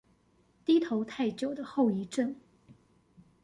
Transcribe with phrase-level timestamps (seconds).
[0.65, 2.35] 低頭太久的後遺症